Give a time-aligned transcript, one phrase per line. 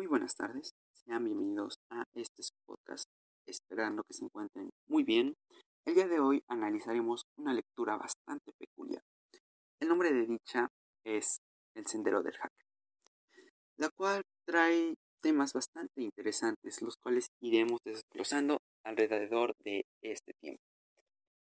[0.00, 3.04] Muy buenas tardes, sean bienvenidos a este podcast,
[3.44, 5.36] esperando que se encuentren muy bien.
[5.84, 9.02] El día de hoy analizaremos una lectura bastante peculiar.
[9.78, 10.70] El nombre de dicha
[11.04, 11.42] es
[11.74, 12.66] El Sendero del Hacker,
[13.76, 20.62] la cual trae temas bastante interesantes, los cuales iremos desglosando alrededor de este tiempo.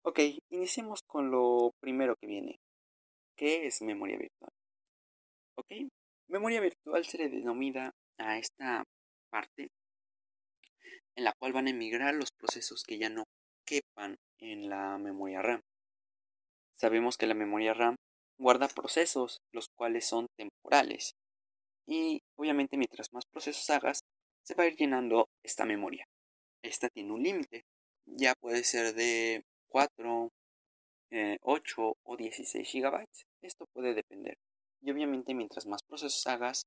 [0.03, 0.21] Ok,
[0.51, 2.61] iniciemos con lo primero que viene.
[3.35, 4.53] ¿Qué es memoria virtual?
[5.55, 5.91] Ok,
[6.29, 8.83] memoria virtual se le denomina a esta
[9.29, 9.69] parte
[11.15, 13.25] en la cual van a emigrar los procesos que ya no
[13.65, 15.61] quepan en la memoria RAM.
[16.75, 17.95] Sabemos que la memoria RAM
[18.37, 21.15] guarda procesos los cuales son temporales
[21.87, 24.01] y obviamente mientras más procesos hagas
[24.43, 26.05] se va a ir llenando esta memoria.
[26.61, 27.63] Esta tiene un límite,
[28.05, 30.31] ya puede ser de 4, 8
[31.11, 31.37] eh,
[32.03, 33.05] o 16 GB.
[33.41, 34.37] Esto puede depender.
[34.81, 36.63] Y obviamente mientras más procesos hagas,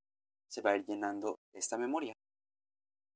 [0.51, 2.13] se va a ir llenando esta memoria.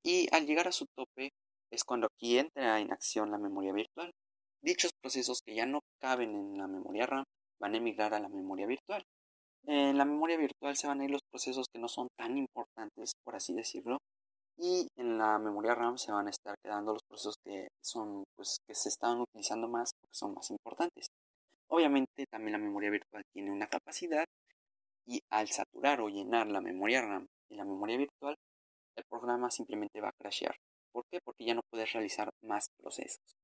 [0.04, 1.32] Y al llegar a su tope
[1.72, 4.12] es cuando aquí entra en acción la memoria virtual.
[4.62, 7.24] Dichos procesos que ya no caben en la memoria RAM
[7.60, 9.04] van a emigrar a la memoria virtual.
[9.68, 13.14] En la memoria virtual se van a ir los procesos que no son tan importantes,
[13.24, 13.98] por así decirlo,
[14.58, 18.60] y en la memoria RAM se van a estar quedando los procesos que son pues
[18.66, 21.08] que se están utilizando más porque son más importantes.
[21.68, 24.26] Obviamente también la memoria virtual tiene una capacidad
[25.06, 28.36] y al saturar o llenar la memoria RAM y la memoria virtual,
[28.96, 30.56] el programa simplemente va a crashear.
[30.92, 31.20] ¿Por qué?
[31.24, 33.36] Porque ya no puedes realizar más procesos.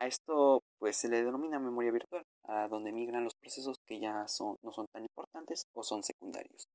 [0.00, 4.26] A esto pues se le denomina memoria virtual, a donde migran los procesos que ya
[4.28, 6.66] son, no son tan importantes o son secundarios.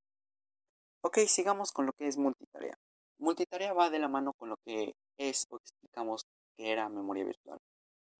[1.01, 2.77] Ok, sigamos con lo que es multitarea.
[3.19, 7.57] Multitarea va de la mano con lo que es o explicamos que era memoria virtual,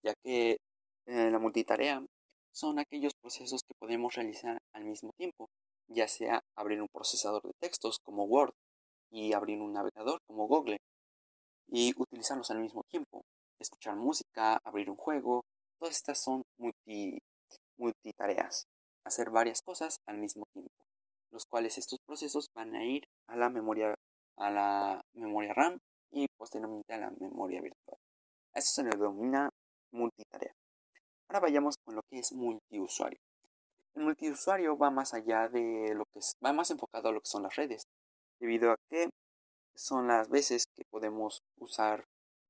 [0.02, 0.58] ya que
[1.06, 2.04] eh, la multitarea
[2.52, 5.48] son aquellos procesos que podemos realizar al mismo tiempo,
[5.90, 8.54] ya sea abrir un procesador de textos como Word
[9.10, 10.80] y abrir un navegador como Google
[11.66, 13.24] y utilizarlos al mismo tiempo,
[13.58, 15.44] escuchar música, abrir un juego,
[15.78, 17.18] todas estas son multi,
[17.76, 18.66] multitareas,
[19.04, 20.72] hacer varias cosas al mismo tiempo,
[21.30, 23.94] los cuales estos procesos van a ir a la memoria,
[24.36, 25.78] a la memoria RAM
[26.12, 27.98] y posteriormente a la memoria virtual.
[28.54, 29.50] A eso se le denomina
[29.92, 30.54] multitarea.
[31.28, 33.18] Ahora vayamos con lo que es multiusuario.
[33.94, 37.28] El multiusuario va más allá de lo que es, va más enfocado a lo que
[37.28, 37.84] son las redes,
[38.38, 39.10] debido a que
[39.74, 42.04] son las veces que podemos usar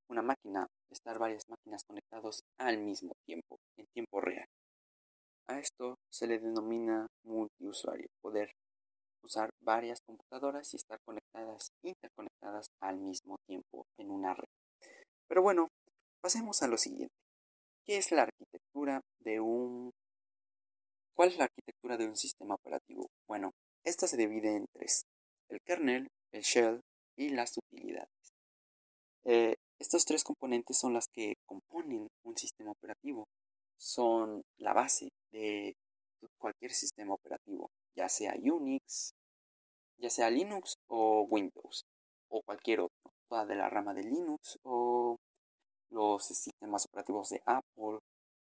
[0.09, 4.47] una máquina, estar varias máquinas conectados al mismo tiempo, en tiempo real.
[5.47, 8.51] A esto se le denomina multiusuario, poder
[9.23, 14.47] usar varias computadoras y estar conectadas, interconectadas al mismo tiempo en una red.
[15.27, 15.69] Pero bueno,
[16.21, 17.15] pasemos a lo siguiente.
[17.85, 19.91] ¿Qué es la arquitectura de un
[21.15, 23.09] ¿Cuál es la arquitectura de un sistema operativo?
[23.27, 23.51] Bueno,
[23.83, 25.05] esta se divide en tres,
[25.49, 26.81] el kernel, el shell
[27.15, 28.09] y las utilidades.
[29.25, 33.27] Eh, estos tres componentes son las que componen un sistema operativo,
[33.77, 35.75] son la base de
[36.37, 39.13] cualquier sistema operativo, ya sea Unix,
[39.97, 41.85] ya sea Linux o Windows
[42.29, 45.17] o cualquier otro, toda de la rama de Linux o
[45.89, 47.99] los sistemas operativos de Apple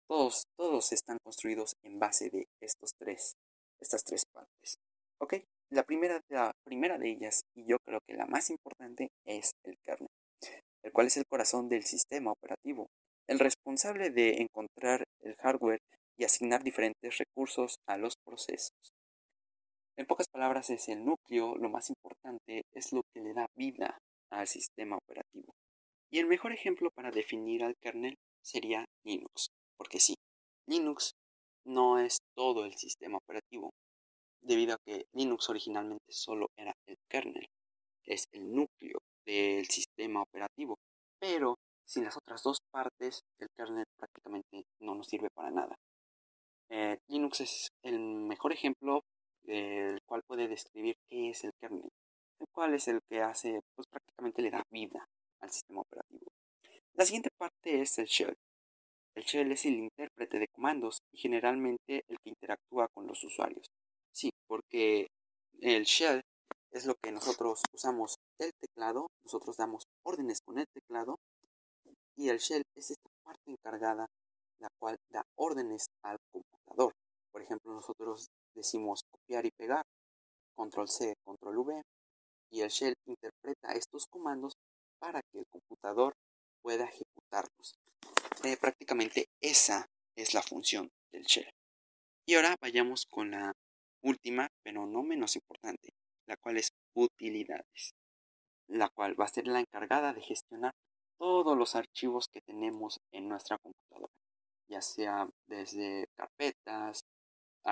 [0.08, 3.36] todos, todos están construidos en base de estos tres,
[3.80, 4.78] estas tres partes.
[5.18, 5.34] ¿Ok?
[5.70, 9.78] La primera, la primera de ellas, y yo creo que la más importante, es el
[9.78, 10.10] kernel,
[10.82, 12.90] el cual es el corazón del sistema operativo,
[13.26, 15.80] el responsable de encontrar el hardware
[16.16, 18.92] y asignar diferentes recursos a los procesos.
[19.96, 23.98] En pocas palabras, es el núcleo, lo más importante, es lo que le da vida
[24.30, 25.54] al sistema operativo.
[26.10, 29.50] Y el mejor ejemplo para definir al kernel sería Linux.
[29.82, 30.14] Porque sí,
[30.68, 31.16] Linux
[31.64, 33.72] no es todo el sistema operativo,
[34.40, 37.48] debido a que Linux originalmente solo era el kernel,
[38.04, 40.78] que es el núcleo del sistema operativo,
[41.18, 45.74] pero sin las otras dos partes, el kernel prácticamente no nos sirve para nada.
[46.68, 49.02] Eh, Linux es el mejor ejemplo
[49.42, 51.90] del cual puede describir qué es el kernel,
[52.38, 55.08] el cual es el que hace, pues prácticamente le da vida
[55.40, 56.30] al sistema operativo.
[56.94, 58.36] La siguiente parte es el shell,
[59.14, 63.66] el shell es el intérprete de comandos y generalmente el que interactúa con los usuarios.
[64.12, 65.08] Sí, porque
[65.60, 66.22] el shell
[66.70, 71.18] es lo que nosotros usamos el teclado, nosotros damos órdenes con el teclado
[72.16, 74.06] y el shell es esta parte encargada
[74.58, 76.94] la cual da órdenes al computador.
[77.32, 79.84] Por ejemplo, nosotros decimos copiar y pegar,
[80.54, 81.82] control C, control V,
[82.50, 84.54] y el shell interpreta estos comandos
[84.98, 86.14] para que el computador
[86.62, 87.74] pueda ejecutarlos.
[88.44, 89.86] Eh, prácticamente esa
[90.16, 91.48] es la función del shell.
[92.26, 93.52] Y ahora vayamos con la
[94.02, 95.90] última, pero no menos importante,
[96.26, 97.94] la cual es utilidades.
[98.68, 100.72] la cual va a ser la encargada de gestionar
[101.18, 104.12] todos los archivos que tenemos en nuestra computadora,
[104.68, 107.04] ya sea desde carpetas,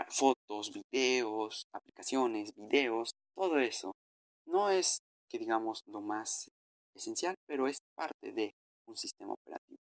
[0.08, 3.92] fotos, videos, aplicaciones, videos, todo eso.
[4.46, 6.50] No es que digamos lo más
[6.94, 8.54] esencial, pero es parte de
[8.86, 9.80] un sistema operativo.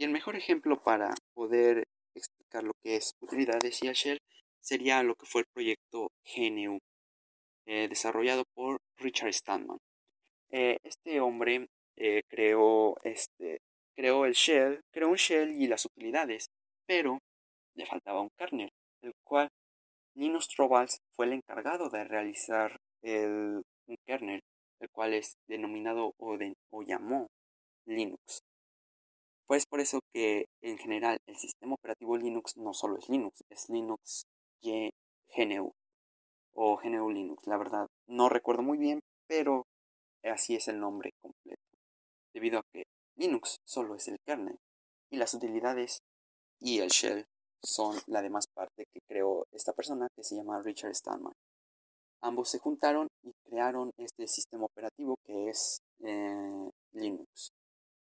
[0.00, 4.18] Y el mejor ejemplo para poder explicar lo que es utilidades y shell
[4.58, 6.78] sería lo que fue el proyecto GNU,
[7.66, 9.76] eh, desarrollado por Richard Stallman.
[10.48, 11.66] Eh, este hombre
[11.96, 13.60] eh, creó, este,
[13.94, 16.46] creó el shell, creó un shell y las utilidades,
[16.86, 17.18] pero
[17.74, 18.70] le faltaba un kernel,
[19.02, 19.50] el cual
[20.14, 24.40] Linus Torvalds fue el encargado de realizar el, un kernel,
[24.80, 26.38] el cual es denominado o,
[26.70, 27.26] o llamó
[27.84, 28.40] Linux.
[29.50, 33.68] Pues por eso que en general el sistema operativo Linux no solo es Linux, es
[33.68, 34.22] Linux
[34.62, 35.72] GNU
[36.54, 37.48] o GNU Linux.
[37.48, 39.66] La verdad no recuerdo muy bien, pero
[40.22, 41.60] así es el nombre completo.
[42.32, 42.84] Debido a que
[43.16, 44.56] Linux solo es el kernel
[45.10, 45.98] y las utilidades
[46.60, 47.26] y el shell
[47.60, 51.34] son la demás parte que creó esta persona que se llama Richard Stallman.
[52.20, 57.50] Ambos se juntaron y crearon este sistema operativo que es eh, Linux.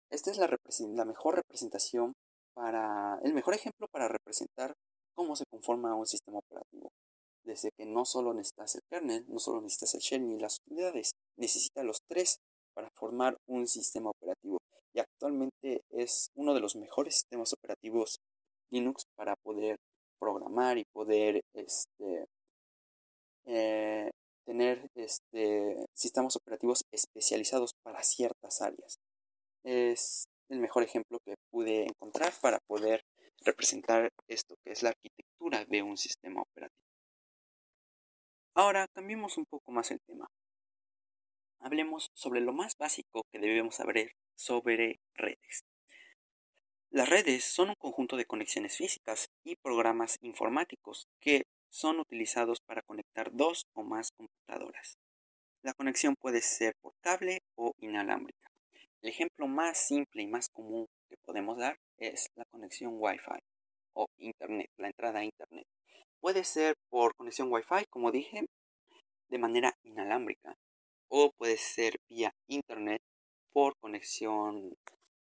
[0.10, 2.14] Esta es la, mejor representación
[2.54, 4.76] para, el mejor ejemplo para representar
[5.16, 6.92] cómo se conforma un sistema operativo.
[7.44, 11.12] Desde que no solo necesitas el kernel, no solo necesitas el shell ni las utilidades,
[11.38, 12.40] necesitas los tres
[12.74, 14.58] para formar un sistema operativo.
[14.94, 18.20] Y actualmente es uno de los mejores sistemas operativos
[18.72, 19.78] Linux para poder
[20.20, 22.26] programar y poder este,
[23.46, 24.10] eh,
[24.46, 28.98] tener este, sistemas operativos especializados para ciertas áreas
[29.66, 33.04] es el mejor ejemplo que pude encontrar para poder
[33.42, 36.86] representar esto que es la arquitectura de un sistema operativo.
[38.54, 40.28] Ahora cambiemos un poco más el tema.
[41.60, 45.66] Hablemos sobre lo más básico que debemos saber sobre redes.
[46.92, 52.84] Las redes son un conjunto de conexiones físicas y programas informáticos que son utilizados para
[52.84, 54.98] conectar dos o más computadoras.
[55.64, 58.45] La conexión puede ser por cable o inalámbrica.
[59.06, 63.40] El ejemplo más simple y más común que podemos dar es la conexión Wi-Fi
[63.94, 65.68] o Internet, la entrada a Internet.
[66.20, 68.48] Puede ser por conexión Wi-Fi, como dije,
[69.30, 70.56] de manera inalámbrica,
[71.08, 73.00] o puede ser vía Internet
[73.54, 74.74] por conexión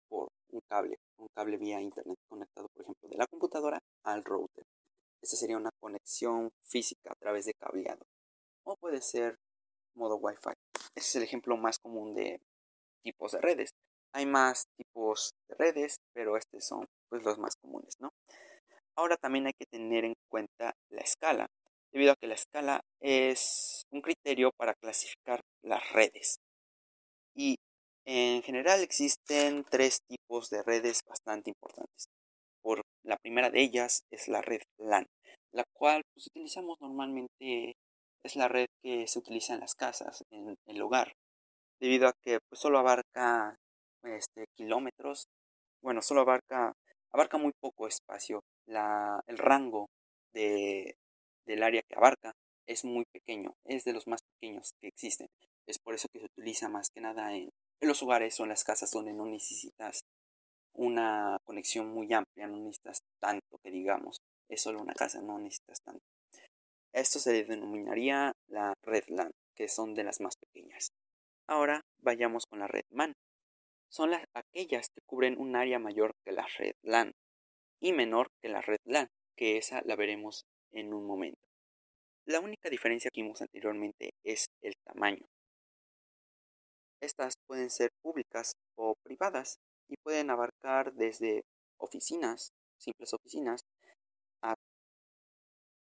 [0.08, 4.64] por un cable, un cable vía Internet conectado, por ejemplo, de la computadora al router.
[5.22, 8.06] Esta sería una conexión física a través de cableado.
[8.64, 9.36] O puede ser
[9.96, 10.54] modo Wi-Fi.
[10.96, 12.40] Ese es el ejemplo más común de
[13.06, 13.70] tipos de redes.
[14.14, 18.10] Hay más tipos de redes, pero estos son pues, los más comunes, ¿no?
[18.98, 21.48] Ahora también hay que tener en cuenta la escala,
[21.92, 26.40] debido a que la escala es un criterio para clasificar las redes.
[27.36, 27.58] Y
[28.06, 32.08] en general existen tres tipos de redes bastante importantes.
[32.62, 35.06] Por la primera de ellas es la red LAN,
[35.52, 37.76] la cual pues, utilizamos normalmente,
[38.24, 41.14] es la red que se utiliza en las casas, en el hogar,
[41.80, 43.58] debido a que pues, solo abarca
[44.04, 45.28] este, kilómetros,
[45.82, 46.74] bueno, solo abarca,
[47.12, 49.90] abarca muy poco espacio, la, el rango
[50.34, 50.96] de,
[51.46, 52.34] del área que abarca
[52.68, 55.28] es muy pequeño, es de los más pequeños que existen.
[55.68, 57.50] Es por eso que se utiliza más que nada en,
[57.82, 60.06] los hogares o en las casas donde no necesitas
[60.74, 64.18] una conexión muy amplia, no necesitas tanto que digamos,
[64.50, 66.04] es solo una casa, no necesitas tanto.
[66.94, 70.92] Esto se denominaría la red LAN, que son de las más pequeñas.
[71.48, 73.14] Ahora vayamos con la red MAN.
[73.90, 77.14] Son las, aquellas que cubren un área mayor que la red LAN
[77.80, 81.48] y menor que la red LAN, que esa la veremos en un momento.
[82.26, 85.28] La única diferencia que vimos anteriormente es el tamaño.
[87.00, 91.44] Estas pueden ser públicas o privadas y pueden abarcar desde
[91.78, 93.62] oficinas, simples oficinas,
[94.42, 94.56] a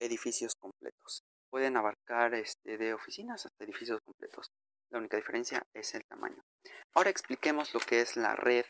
[0.01, 1.23] edificios completos.
[1.51, 4.51] Pueden abarcar este, de oficinas hasta edificios completos.
[4.91, 6.43] La única diferencia es el tamaño.
[6.95, 8.65] Ahora expliquemos lo que es la red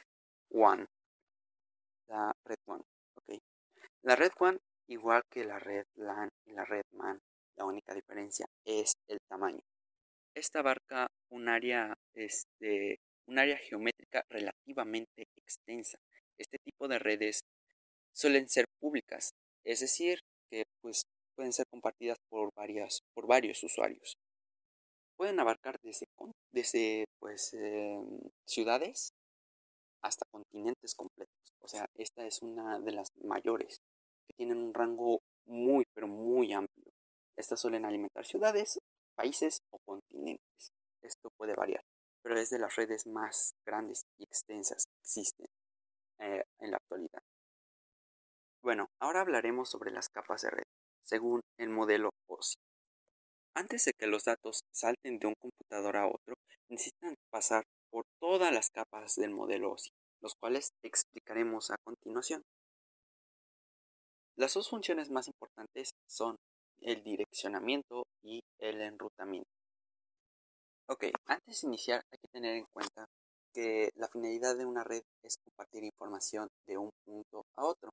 [0.51, 0.87] WAN.
[2.09, 2.83] La red WAN.
[4.03, 7.19] La red WAN, igual que la red LAN y la red MAN,
[7.57, 9.61] la única diferencia es el tamaño.
[10.35, 15.99] Esta abarca un área, este, un área geométrica relativamente extensa.
[16.39, 17.41] Este tipo de redes
[18.13, 19.31] suelen ser públicas,
[19.65, 21.03] es decir, que pues,
[21.35, 24.17] pueden ser compartidas por, varias, por varios usuarios
[25.21, 26.07] pueden abarcar desde,
[26.51, 29.13] desde pues, em, ciudades
[30.03, 31.53] hasta continentes completos.
[31.59, 33.83] O sea, esta es una de las mayores
[34.27, 36.91] que tienen un rango muy, pero muy amplio.
[37.37, 38.79] Estas suelen alimentar ciudades,
[39.15, 40.73] países o continentes.
[41.03, 41.85] Esto puede variar.
[42.23, 45.47] pero es de las redes más grandes y extensas que existen
[46.19, 47.23] eh, en la actualidad.
[48.63, 50.67] Bueno, ahora hablaremos sobre las capas de red,
[51.03, 52.57] según el modelo OSI.
[53.61, 56.35] Antes de que los datos salten de un computador a otro,
[56.71, 59.91] necesitan pasar por todas las capas del modelo OSI,
[60.23, 62.43] los cuales explicaremos a continuación.
[64.35, 66.37] Las dos funciones más importantes son
[66.81, 69.51] el direccionamiento y el enrutamiento.
[70.87, 73.05] Ok, antes de iniciar hay que tener en cuenta
[73.53, 77.91] que la finalidad de una red es compartir información de un punto a otro.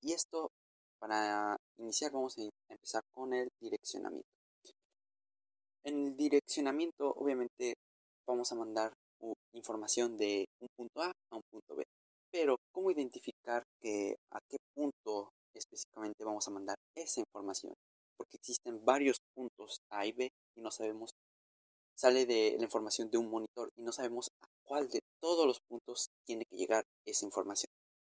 [0.00, 0.52] Y esto,
[1.00, 4.43] para iniciar, vamos a empezar con el direccionamiento.
[5.84, 7.74] En el direccionamiento, obviamente,
[8.26, 8.92] vamos a mandar
[9.52, 11.84] información de un punto A a un punto B.
[12.30, 17.74] Pero, ¿cómo identificar que a qué punto específicamente vamos a mandar esa información?
[18.16, 21.10] Porque existen varios puntos A y B y no sabemos,
[21.94, 25.60] sale de la información de un monitor y no sabemos a cuál de todos los
[25.68, 27.70] puntos tiene que llegar esa información.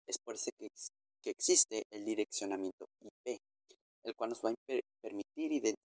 [0.07, 0.69] Es por eso que
[1.23, 3.39] que existe el direccionamiento IP,
[4.05, 4.55] el cual nos va a
[5.03, 5.90] permitir identificar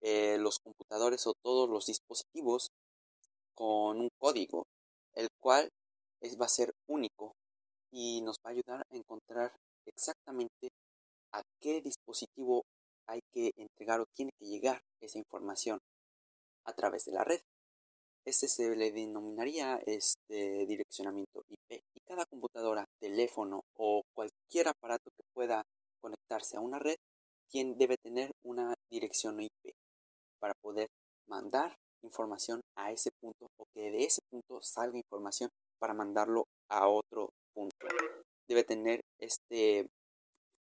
[0.00, 2.70] eh, los computadores o todos los dispositivos
[3.54, 4.66] con un código,
[5.14, 5.70] el cual
[6.20, 7.34] es, va a ser único
[7.90, 9.52] y nos va a ayudar a encontrar
[9.86, 10.70] exactamente
[11.32, 12.64] a qué dispositivo
[13.06, 15.80] hay que entregar o tiene que llegar esa información
[16.64, 17.40] a través de la red.
[18.24, 25.24] Este se le denominaría este direccionamiento IP y cada computadora, teléfono o cualquier aparato que
[25.32, 25.64] pueda
[26.00, 26.96] conectarse a una red
[27.50, 29.74] debe tener una dirección IP
[30.40, 30.88] para poder
[31.26, 36.88] mandar información a ese punto o que de ese punto salga información para mandarlo a
[36.88, 37.86] otro punto.
[38.48, 39.88] Debe tener este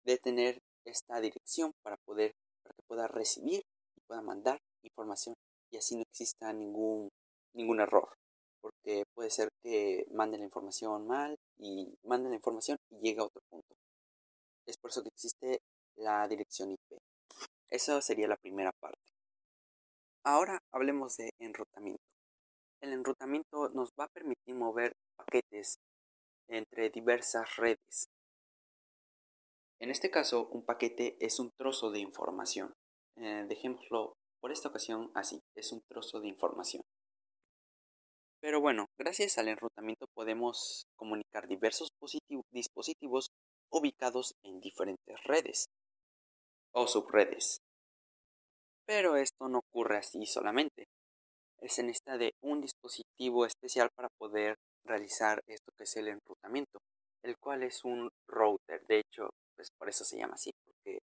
[0.05, 3.61] debe tener esta dirección para poder para que pueda recibir
[3.95, 5.35] y pueda mandar información
[5.71, 7.09] y así no exista ningún
[7.53, 8.13] ningún error,
[8.61, 13.25] porque puede ser que manden la información mal y manden la información y llega a
[13.25, 13.75] otro punto.
[14.65, 15.61] Es por eso que existe
[15.95, 16.97] la dirección IP.
[17.69, 19.08] Esa sería la primera parte.
[20.31, 22.03] Ahora hablemos de enrutamiento.
[22.81, 25.79] El enrutamiento nos va a permitir mover paquetes
[26.47, 28.09] entre diversas redes.
[29.79, 32.75] En este caso, un paquete es un trozo de información.
[33.15, 36.83] Eh, dejémoslo por esta ocasión así, es un trozo de información.
[38.39, 41.89] Pero bueno, gracias al enrutamiento podemos comunicar diversos
[42.51, 43.31] dispositivos
[43.71, 45.65] ubicados en diferentes redes
[46.71, 47.63] o subredes.
[48.89, 50.87] Pero esto no ocurre así solamente.
[51.67, 56.79] Se necesita de un dispositivo especial para poder realizar esto que es el enrutamiento,
[57.21, 58.81] el cual es un router.
[58.87, 60.97] De hecho, pues por eso se llama así, porque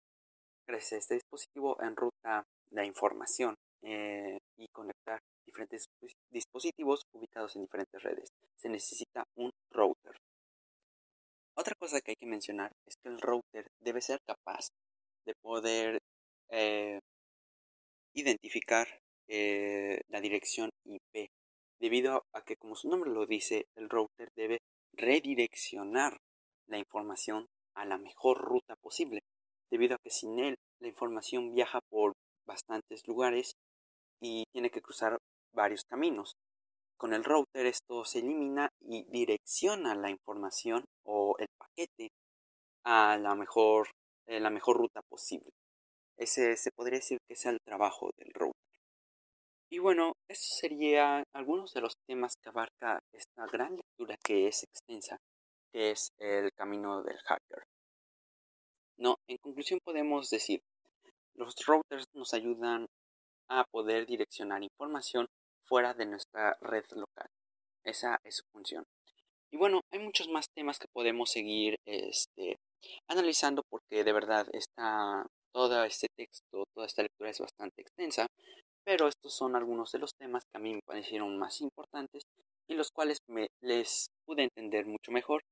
[0.65, 5.83] gracias a este dispositivo enruta la información eh, y conectar diferentes
[6.31, 8.29] dispositivos ubicados en diferentes redes.
[8.55, 10.15] Se necesita un router.
[11.57, 14.69] Otra cosa que hay que mencionar es que el router debe ser capaz
[15.25, 15.99] de poder
[16.47, 17.01] eh,
[18.13, 18.87] identificar
[19.27, 21.29] eh, la dirección IP,
[21.79, 24.59] debido a que, como su nombre lo dice, el router debe
[24.93, 26.17] redireccionar
[26.67, 29.21] la información a la mejor ruta posible,
[29.71, 32.13] debido a que sin él la información viaja por
[32.45, 33.55] bastantes lugares
[34.21, 35.17] y tiene que cruzar
[35.53, 36.35] varios caminos.
[36.97, 42.11] Con el router esto se elimina y direcciona la información o el paquete
[42.85, 43.89] a la mejor,
[44.27, 45.49] eh, la mejor ruta posible.
[46.17, 48.53] Ese se podría decir que es el trabajo del router.
[49.69, 54.63] Y bueno, estos serían algunos de los temas que abarca esta gran lectura que es
[54.63, 55.17] extensa,
[55.71, 57.63] que es el camino del hacker.
[58.97, 60.61] No, en conclusión podemos decir,
[61.33, 62.85] los routers nos ayudan
[63.49, 65.27] a poder direccionar información
[65.65, 67.27] fuera de nuestra red local.
[67.83, 68.85] Esa es su función.
[69.51, 72.57] Y bueno, hay muchos más temas que podemos seguir este,
[73.07, 78.27] analizando porque de verdad está todo este texto, toda esta lectura es bastante extensa,
[78.83, 82.23] pero estos son algunos de los temas que a mí me parecieron más importantes
[82.67, 85.43] y los cuales me les pude entender mucho mejor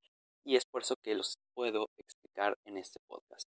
[0.44, 3.48] y es por eso que los puedo explicar en este podcast.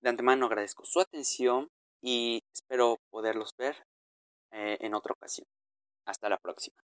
[0.00, 1.68] De antemano agradezco su atención
[2.00, 3.76] y espero poderlos ver
[4.52, 5.46] eh, en otra ocasión.
[6.04, 6.87] Hasta la próxima.